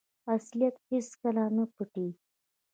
[0.35, 2.15] اصلیت هیڅکله نه پټیږي.